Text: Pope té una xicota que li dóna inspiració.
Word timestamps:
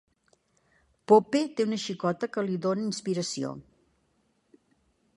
Pope 1.13 1.41
té 1.59 1.67
una 1.69 1.79
xicota 1.85 2.31
que 2.33 2.47
li 2.49 2.57
dóna 2.67 2.87
inspiració. 2.89 3.55